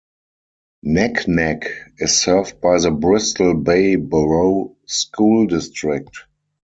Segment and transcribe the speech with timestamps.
[0.83, 1.67] Naknek
[1.99, 6.09] is served by the Bristol Bay Borough School District.